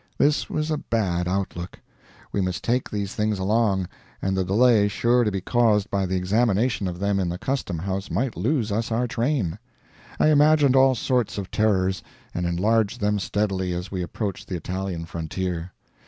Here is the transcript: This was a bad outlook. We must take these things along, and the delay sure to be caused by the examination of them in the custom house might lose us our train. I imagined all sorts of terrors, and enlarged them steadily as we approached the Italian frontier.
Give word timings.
This 0.17 0.49
was 0.49 0.71
a 0.71 0.79
bad 0.79 1.27
outlook. 1.27 1.77
We 2.31 2.41
must 2.41 2.63
take 2.63 2.89
these 2.89 3.13
things 3.13 3.37
along, 3.37 3.87
and 4.19 4.35
the 4.35 4.43
delay 4.43 4.87
sure 4.87 5.23
to 5.23 5.29
be 5.29 5.41
caused 5.41 5.91
by 5.91 6.07
the 6.07 6.15
examination 6.15 6.87
of 6.87 6.97
them 6.97 7.19
in 7.19 7.29
the 7.29 7.37
custom 7.37 7.77
house 7.77 8.09
might 8.09 8.35
lose 8.35 8.71
us 8.71 8.91
our 8.91 9.05
train. 9.07 9.59
I 10.19 10.29
imagined 10.29 10.75
all 10.75 10.95
sorts 10.95 11.37
of 11.37 11.51
terrors, 11.51 12.01
and 12.33 12.47
enlarged 12.47 12.99
them 12.99 13.19
steadily 13.19 13.73
as 13.73 13.91
we 13.91 14.01
approached 14.01 14.47
the 14.47 14.55
Italian 14.57 15.05
frontier. 15.05 15.71